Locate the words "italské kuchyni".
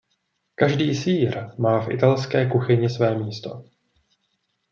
1.91-2.89